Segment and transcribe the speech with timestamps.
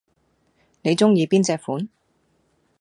[0.81, 1.87] 你鍾意邊隻款